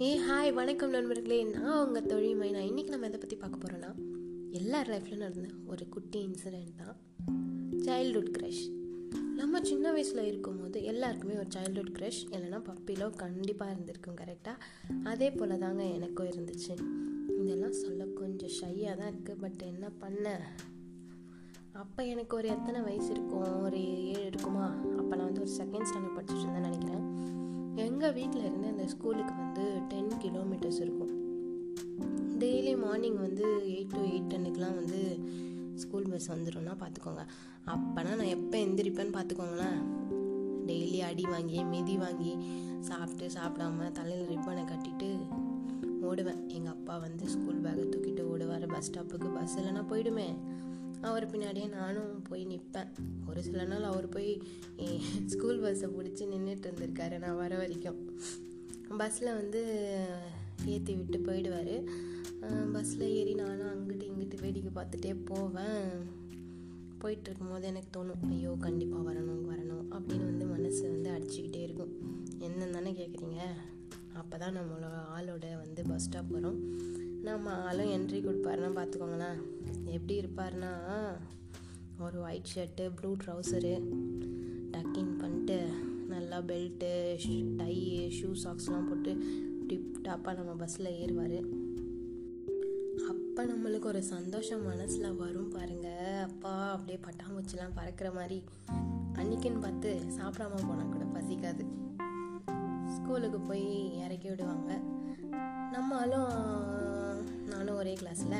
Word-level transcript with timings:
ஏ 0.00 0.18
hi 0.18 0.52
வணக்கம் 0.52 0.90
நண்பர்களே. 0.90 1.44
நான் 1.44 1.86
உங்கள் 1.86 2.06
தொழில் 2.06 2.40
மைனா. 2.40 2.60
இன்றைக்கி 2.68 2.88
நம்ம 2.88 3.06
எதை 3.06 3.18
பற்றி 3.18 3.36
பார்க்க 3.36 3.60
போகிறோன்னா 3.62 3.90
எல்லார் 4.50 4.90
லைஃப்லையும் 4.90 5.24
நடந்த 5.24 5.48
ஒரு 5.66 5.88
குட்டி 5.88 6.20
இன்சிடெண்ட் 6.26 6.74
தான் 6.76 6.96
சைல்ட்ஹுட் 7.86 8.32
க்ரஷ் 8.38 8.62
நம்ம 9.36 9.60
சின்ன 9.62 9.92
வயசில் 9.92 10.22
இருக்கும்போது 10.24 10.84
எல்லாருக்குமே 10.84 11.34
ஒரு 11.34 11.46
சைல்ட்ஹுட் 11.54 11.94
க்ரஷ் 11.98 12.22
இல்லைனா 12.30 12.60
பப்பிலோ 12.70 13.16
கண்டிப்பாக 13.16 13.70
இருந்திருக்கும் 13.70 14.16
கரெக்டாக 14.16 14.56
அதே 15.04 15.30
போல் 15.30 15.58
தாங்க 15.58 15.82
எனக்கும் 15.84 16.26
இருந்துச்சு. 16.26 16.76
இதெல்லாம் 17.40 17.72
சொல்ல 17.72 18.04
கொஞ்சம் 18.04 18.54
ஷையாக 18.60 18.96
தான் 18.96 19.12
இருக்குது 19.12 19.40
பட் 19.40 19.62
என்ன 19.62 19.88
பண்ண? 19.98 20.38
அப்போ 21.72 22.04
எனக்கு 22.04 22.36
ஒரு 22.36 22.48
எத்தனை 22.48 22.80
வயசு 22.80 23.10
இருக்கும்? 23.10 23.62
ஒரு 23.62 23.78
ஏழு 24.08 24.26
இருக்குமா? 24.26 24.66
அப்போ 24.98 25.16
நான் 25.16 25.24
வந்து 25.24 25.40
ஒரு 25.40 25.50
செகண்ட் 25.50 25.88
ஸ்டாண்டர்ட் 25.88 26.18
படிச்சுட்டு 26.18 26.40
இருந்தேன் 26.40 26.68
நினைக்கிறேன். 26.68 27.06
எங்கள் 27.76 28.12
வீட்டில் 28.12 28.44
இருந்து 28.44 28.68
அந்த 28.68 28.86
ஸ்கூலுக்கு 28.86 29.34
வந்து 29.36 29.64
டென் 29.88 30.12
கிலோமீட்டர்ஸ் 30.24 30.80
இருக்கும். 30.80 31.12
டெய்லி 32.38 32.76
மார்னிங் 32.76 33.16
வந்து 33.16 33.44
எயிட் 33.72 33.94
டு 33.94 34.00
எயிட் 34.02 34.30
டென்னுக்குலாம் 34.32 34.78
வந்து 34.80 35.00
ஸ்கூல் 35.74 36.08
பஸ் 36.10 36.30
வந்துடும்னா 36.30 36.74
பார்த்துக்கோங்க 36.82 37.22
அப்போனா 37.64 38.10
நான் 38.14 38.34
எப்போ 38.36 38.56
எந்திரிப்பேன்னு 38.58 39.16
பார்த்துக்கோங்களேன் 39.18 39.78
டெய்லி 40.66 40.98
அடி 40.98 41.24
வாங்கி 41.24 41.64
மிதி 41.64 41.96
வாங்கி 41.96 42.32
சாப்பிட்டு 42.80 43.26
சாப்பிடாம 43.34 43.90
தலையில் 43.92 44.28
ரிப்பனை 44.28 44.64
கட்டிட்டு 44.64 45.08
ஓடுவேன். 46.08 46.48
எங்கள் 46.48 46.72
அப்பா 46.72 46.96
வந்து 46.96 47.28
ஸ்கூல் 47.28 47.62
பேக்கை 47.62 47.84
தூக்கிட்டு 47.88 48.22
ஓடுவார். 48.32 48.66
பஸ் 48.66 48.90
ஸ்டாப்புக்கு 48.90 49.34
பஸ் 49.34 49.58
இல்லைன்னா 49.58 49.84
போயிடுமே. 49.90 50.34
அவர் 51.08 51.24
பின்னாடியே 51.32 51.66
நானும் 51.78 52.12
போய் 52.28 52.42
நிற்பேன் 52.52 52.90
ஒரு 53.30 53.40
சில 53.48 53.64
நாள் 53.70 53.90
அவர் 53.90 54.06
போய் 54.14 54.30
ஸ்கூல் 55.32 55.62
பஸ்ஸை 55.64 55.88
பிடிச்சி 55.96 56.24
நின்றுட்டு 56.32 56.66
இருந்திருக்காரு 56.68 57.16
நான் 57.24 57.40
வர 57.42 57.52
வரைக்கும். 57.62 58.00
பஸ்ஸில் 59.00 59.36
வந்து 59.40 59.60
ஏற்றி 60.72 60.92
விட்டு 60.98 61.18
போயிடுவார். 61.28 61.74
பஸ்ஸில் 62.74 63.06
ஏறி 63.18 63.34
நானும் 63.42 63.70
அங்கிட்டு 63.72 64.08
இங்கிட்டு 64.10 64.42
வேடிக்கை 64.42 64.72
பார்த்துட்டே 64.78 65.12
போவேன். 65.30 65.86
போயிட்டு 67.02 67.28
இருக்கும்போது 67.28 67.66
எனக்கு 67.70 67.90
தோணும் 67.94 68.24
ஐயோ 68.34 68.50
கண்டிப்பாக 68.66 69.06
வரணும் 69.08 69.44
வரணும் 69.52 69.86
அப்படின்னு 69.96 70.26
வந்து 70.30 70.46
மனசு 70.54 70.82
வந்து 70.94 71.10
அடிச்சுக்கிட்டே 71.14 71.62
இருக்கும். 71.68 71.94
என்ன 72.48 72.68
தானே 72.76 72.92
கேட்குறீங்க 73.00 73.40
அப்போ 74.20 74.36
தான் 74.42 74.56
நம்மளோட 74.58 74.86
ஆளோட 75.16 75.46
வந்து 75.62 75.82
பஸ் 75.90 76.06
ஸ்டாப் 76.06 76.32
வரும். 76.36 76.60
நம்ம 77.22 77.50
ஆளும் 77.50 77.90
என்ட்ரி 77.90 78.18
கொடுப்பாருன்னா 78.18 78.70
பார்த்துக்கோங்களேன். 78.78 79.38
எப்படி 79.84 80.14
இருப்பார்னா 80.20 80.70
ஒரு 82.00 82.20
white 82.20 82.50
shirt 82.54 82.90
blue 83.00 83.16
trouser 83.24 83.72
tuck in 84.70 85.16
பண்ணிட்டு 85.16 85.58
நல்லா 86.08 86.38
பெல்ட்டு 86.38 86.90
டை 87.56 87.76
ஷூ 88.18 88.30
சாக்ஸ்லாம் 88.44 88.88
போட்டு 88.88 89.12
டிப் 89.66 90.00
டாப்பாக 90.02 90.34
நம்ம 90.34 90.52
பஸ்ஸில் 90.52 90.90
ஏறுவார். 91.02 91.38
அப்போ 93.08 93.44
நம்மளுக்கு 93.44 93.84
ஒரு 93.84 94.02
சந்தோஷம் 94.02 94.64
மனசில் 94.64 95.14
வரும் 95.14 95.48
பாருங்கள் 95.48 96.22
அப்பா 96.22 96.70
அப்படியே 96.70 96.98
பட்டாம்பூச்சிலாம் 97.06 97.76
பறக்கிற 97.76 98.10
மாதிரி. 98.10 98.44
அன்னைக்குன்னு 99.14 99.60
பார்த்து 99.60 100.02
சாப்பிடாம 100.18 100.60
போனால் 100.68 100.92
கூட 100.92 101.04
பசிக்காது. 101.14 101.64
ஸ்கூலுக்கு 102.96 103.40
போய் 103.40 103.96
இறக்கி 104.04 104.28
விடுவாங்க. 104.28 104.80
நம்மளும் 105.72 106.32
நானும் 107.62 107.76
ஒரே 107.76 107.92
கிளாஸில் 107.92 108.38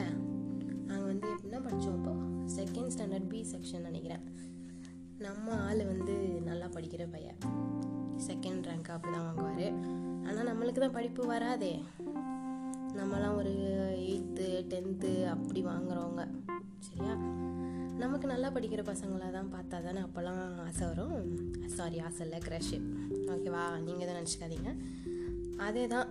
நாங்கள் 0.86 1.08
வந்து 1.10 1.26
எப்படின்னா 1.32 1.58
படித்தோம் 1.62 1.98
இப்போ 1.98 2.12
செகண்ட் 2.54 2.92
ஸ்டாண்டர்ட் 2.94 3.28
பி 3.28 3.46
செக்ஷன் 3.50 3.80
நினைக்கிறேன். 3.80 4.22
நம்ம 5.18 5.54
ஆள் 5.66 5.84
வந்து 5.86 6.14
நல்லா 6.48 6.66
படிக்கிற 6.66 7.10
பையன். 7.10 7.38
செகண்ட் 8.26 8.66
ரேங்க் 8.68 8.90
அப்படி 8.90 9.14
தான் 9.16 9.26
வாங்குவார். 9.28 9.68
ஆனால் 10.26 10.48
நம்மளுக்கு 10.50 10.80
தான் 10.80 10.90
படிப்பு 10.90 11.26
வராதே. 11.26 11.82
நம்மலாம் 12.98 13.36
ஒரு 13.36 13.55
எயித்து 14.08 14.48
டென்த்து 14.72 15.27
அப்படி 15.27 15.62
வாங்குறவங்க. 15.64 16.27
சரியா? 16.78 17.14
நமக்கு 17.98 18.27
நல்லா 18.27 18.50
படிக்கிற 18.50 18.84
பசங்களாக 18.92 19.30
தான் 19.30 19.55
பார்த்தா 19.55 19.82
தானே 19.82 20.00
அப்போல்லாம் 20.00 20.61
ஆசை 20.66 20.86
வரும். 20.86 21.38
சாரி 21.66 21.98
ஆசை 21.98 22.27
இல்லை 22.27 22.38
க்ரஷ் 22.38 22.77
ஓகேவா 23.32 23.80
நீங்கள் 23.80 24.08
தான் 24.11 24.20
நினச்சிக்காதீங்க. 24.22 24.72
அதே 25.56 25.86
தான் 25.86 26.08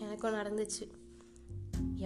எனக்கும் 0.00 0.34
நடந்துச்சு. 0.34 0.86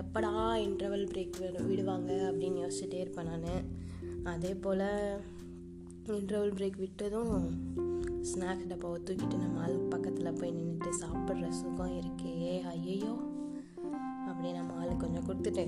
எப்படா 0.00 0.32
இன்டர்வல் 0.64 1.08
பிரேக் 1.12 1.66
விடுவாங்க 1.66 2.12
அப்படின்னு 2.30 2.60
யோசிச்சுட்டே 2.64 3.00
இருப்பேன் 3.04 3.26
நான். 3.26 3.66
அதே 4.24 4.54
போல் 4.54 4.86
இன்டர்வல் 6.06 6.56
பிரேக் 6.58 6.78
விட்டதும் 6.84 7.34
ஸ்நாக்ஸ் 8.30 8.68
டப்பாவை 8.68 9.00
தூக்கிட்டு 9.04 9.36
நம்ம 9.38 9.60
ஆளுக்கு 9.60 9.88
பக்கத்தில் 9.88 10.36
போய் 10.40 10.54
நின்றுட்டு 10.58 10.90
சாப்பிட்ற 11.02 11.48
சுகம் 11.48 12.00
இருக்கே. 12.00 12.60
ஐயையோ 12.60 13.12
அப்படியே 14.28 14.52
நம்ம 14.52 14.72
ஆளுக்கு 14.72 15.02
கொஞ்சம் 15.04 15.26
கொடுத்துட்டு 15.28 15.64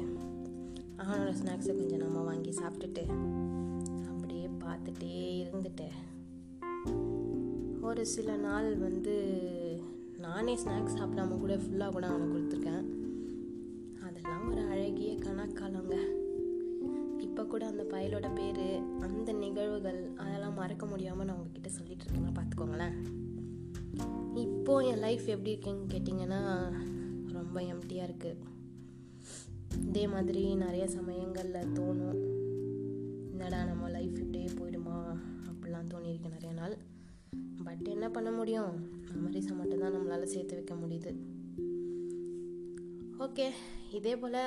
அவனோட 0.98 1.32
ஸ்நாக்ஸை 1.40 1.74
கொஞ்சம் 1.76 2.02
நம்ம 2.04 2.20
வாங்கி 2.20 2.50
சாப்பிட்டுட்டு 2.50 3.04
அப்படியே 4.08 4.46
பார்த்துட்டே 4.64 5.14
இருந்துட்டு. 5.44 5.88
ஒரு 7.80 8.06
சில 8.06 8.36
நாள் 8.36 8.76
வந்து 8.76 9.14
நானே 10.18 10.54
ஸ்நாக்ஸ் 10.54 10.98
சாப்பிடாம 10.98 11.38
கூட 11.38 11.56
ஃபுல்லாக 11.56 11.92
கூட 11.92 12.06
அவனை 12.06 12.26
கொடுத்துருக்கேன். 12.26 12.84
ஒரு 14.50 14.62
அழகிய 14.62 15.12
கணக்காலங்க 15.14 15.96
இப்போ 17.18 17.44
கூட 17.44 17.66
அந்த 17.66 17.82
பயலோட 17.82 18.34
பேர் 18.34 18.82
அந்த 19.00 19.32
நிகழ்வுகள் 19.32 20.10
அதெல்லாம் 20.16 20.54
மறக்க 20.54 20.86
முடியாமல் 20.86 21.26
நான் 21.26 21.36
உங்ககிட்ட 21.36 21.68
சொல்லிட்டு 21.68 22.04
இருக்கேன். 22.04 22.34
பார்த்துக்கோங்களேன். 22.34 22.94
இப்போ 24.34 24.78
என் 24.78 24.98
லைஃப் 24.98 25.26
எப்படி 25.26 25.50
இருக்குன்னு 25.50 25.84
கேட்டிங்கன்னா 25.86 26.72
ரொம்ப 27.32 27.60
எம்டியாக 27.60 28.08
இருக்குது 28.10 28.36
இதே 29.86 30.06
மாதிரி 30.06 30.54
நிறைய 30.54 30.88
சமயங்களில் 30.88 31.72
தோணும். 31.74 32.20
என்னடா 33.30 33.64
நம்ம 33.64 33.88
லைஃப் 33.88 34.16
இப்படியே 34.16 34.44
போயிடுமா? 34.44 35.16
அப்படிலாம் 35.48 35.90
தோணியிருக்கு 35.94 36.28
நிறைய 36.28 36.52
நாள். 36.52 36.76
பட் 37.64 37.88
என்ன 37.88 38.10
பண்ண 38.10 38.30
முடியும்? 38.30 38.88
மெமரிஸை 39.06 39.56
மட்டும்தான் 39.56 39.94
நம்மளால் 39.94 40.22
சேர்த்து 40.22 40.54
வைக்க 40.54 40.74
முடியுது. 40.74 41.16
ஓகே 43.18 43.50
இதே 43.92 44.16
போல் 44.16 44.40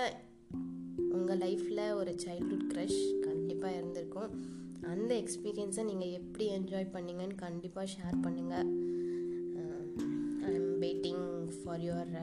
உங்கள் 1.09 1.38
லைஃப்பில் 1.38 1.94
ஒரு 1.94 2.11
சைல்ட்ஹுட் 2.11 2.66
க்ரஷ் 2.72 3.19
கண்டிப்பாக 3.22 3.75
இருந்திருக்கும். 3.75 4.31
அந்த 4.83 5.23
எக்ஸ்பீரியன்ஸை 5.23 5.83
நீங்கள் 5.83 6.09
எப்படி 6.09 6.45
என்ஜாய் 6.51 6.94
பண்ணீங்கன்னு 6.94 7.35
கண்டிப்பாக 7.35 7.91
ஷேர் 7.94 8.17
பண்ணுங்கள் 8.23 8.69
I 10.47 10.53
am 10.53 10.81
waiting 10.81 11.51
for 11.63 11.79
your 11.79 12.13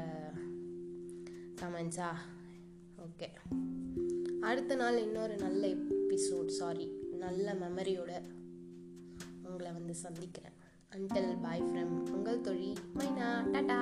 கமெண்ட்ஸா 1.63 2.11
okay 3.07 3.29
அடுத்த 4.41 4.75
நாள் 4.75 5.03
இன்னொரு 5.03 5.37
நல்ல 5.37 5.67
எபிசோட் 5.67 6.47
சாரி 6.47 6.89
நல்ல 7.25 7.55
மெமரியோட 7.55 8.13
உங்களை 9.43 9.73
வந்து 9.73 9.95
சந்திக்கிறேன். 9.95 10.53
அன்டல் 10.97 11.41
பாய் 11.41 11.63
ஃப்ரம் 11.63 12.11
உங்கள் 12.11 12.41
தொழில் 12.41 12.85
மைனா 12.99 13.51
டாடா. 13.51 13.81